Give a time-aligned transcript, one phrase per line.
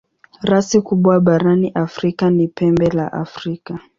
[0.49, 3.73] Rasi kubwa barani Afrika ni Pembe la Afrika.